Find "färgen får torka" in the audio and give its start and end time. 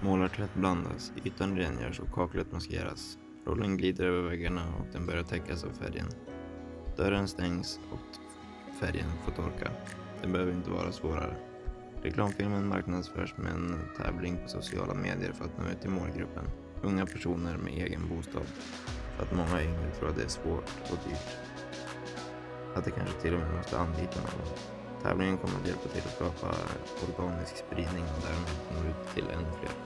8.80-9.70